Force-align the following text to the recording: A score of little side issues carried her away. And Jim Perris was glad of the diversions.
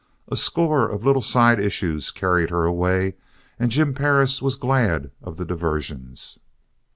A 0.29 0.35
score 0.35 0.89
of 0.89 1.05
little 1.05 1.21
side 1.21 1.59
issues 1.59 2.09
carried 2.09 2.49
her 2.49 2.63
away. 2.65 3.17
And 3.59 3.69
Jim 3.71 3.93
Perris 3.93 4.41
was 4.41 4.55
glad 4.55 5.11
of 5.21 5.37
the 5.37 5.45
diversions. 5.45 6.39